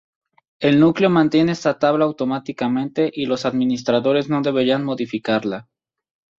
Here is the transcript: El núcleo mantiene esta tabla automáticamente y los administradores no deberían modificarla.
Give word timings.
El 0.59 0.79
núcleo 0.79 1.11
mantiene 1.11 1.51
esta 1.51 1.77
tabla 1.77 2.05
automáticamente 2.05 3.11
y 3.13 3.27
los 3.27 3.45
administradores 3.45 4.29
no 4.31 4.41
deberían 4.41 4.83
modificarla. 4.83 5.69